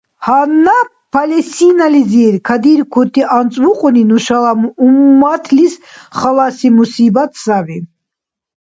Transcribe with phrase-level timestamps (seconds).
[0.23, 0.77] Гьанна
[1.13, 4.51] Палестинализир кадиркути анцӀбукьуни нушала
[4.85, 5.73] умматлис
[6.17, 7.77] халаси мусибат саби.